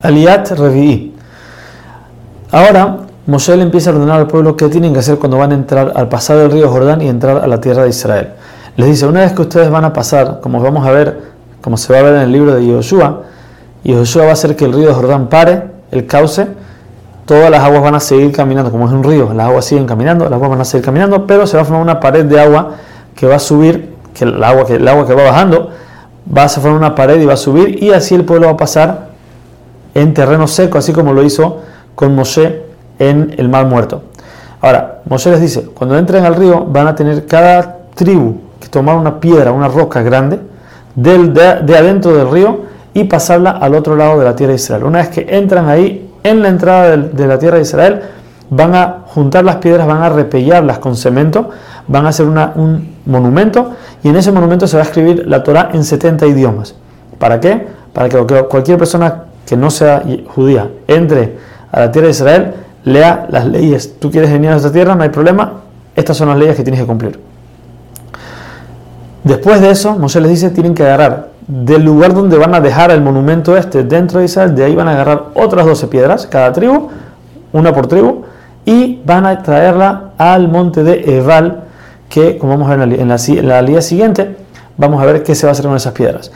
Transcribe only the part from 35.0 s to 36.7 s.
Moshe les dice, cuando entren al río